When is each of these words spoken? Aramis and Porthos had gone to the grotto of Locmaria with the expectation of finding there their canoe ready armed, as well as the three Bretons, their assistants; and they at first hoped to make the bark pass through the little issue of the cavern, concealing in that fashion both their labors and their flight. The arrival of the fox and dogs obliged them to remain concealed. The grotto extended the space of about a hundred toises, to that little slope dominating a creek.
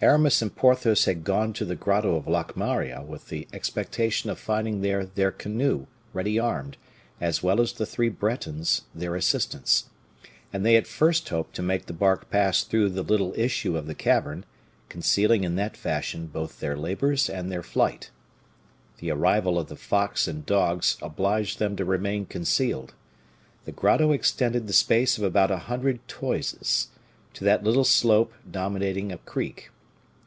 Aramis 0.00 0.40
and 0.42 0.54
Porthos 0.54 1.06
had 1.06 1.24
gone 1.24 1.52
to 1.54 1.64
the 1.64 1.74
grotto 1.74 2.14
of 2.14 2.28
Locmaria 2.28 3.02
with 3.02 3.30
the 3.30 3.48
expectation 3.52 4.30
of 4.30 4.38
finding 4.38 4.80
there 4.80 5.04
their 5.04 5.32
canoe 5.32 5.86
ready 6.12 6.38
armed, 6.38 6.76
as 7.20 7.42
well 7.42 7.60
as 7.60 7.72
the 7.72 7.84
three 7.84 8.08
Bretons, 8.08 8.82
their 8.94 9.16
assistants; 9.16 9.86
and 10.52 10.64
they 10.64 10.76
at 10.76 10.86
first 10.86 11.28
hoped 11.30 11.52
to 11.56 11.62
make 11.62 11.86
the 11.86 11.92
bark 11.92 12.30
pass 12.30 12.62
through 12.62 12.90
the 12.90 13.02
little 13.02 13.34
issue 13.36 13.76
of 13.76 13.88
the 13.88 13.94
cavern, 13.96 14.44
concealing 14.88 15.42
in 15.42 15.56
that 15.56 15.76
fashion 15.76 16.28
both 16.28 16.60
their 16.60 16.76
labors 16.76 17.28
and 17.28 17.50
their 17.50 17.64
flight. 17.64 18.10
The 18.98 19.10
arrival 19.10 19.58
of 19.58 19.66
the 19.68 19.74
fox 19.74 20.28
and 20.28 20.46
dogs 20.46 20.96
obliged 21.02 21.58
them 21.58 21.74
to 21.74 21.84
remain 21.84 22.24
concealed. 22.26 22.94
The 23.64 23.72
grotto 23.72 24.12
extended 24.12 24.68
the 24.68 24.72
space 24.72 25.18
of 25.18 25.24
about 25.24 25.50
a 25.50 25.58
hundred 25.66 26.06
toises, 26.06 26.86
to 27.34 27.42
that 27.42 27.64
little 27.64 27.82
slope 27.84 28.32
dominating 28.48 29.10
a 29.10 29.18
creek. 29.18 29.70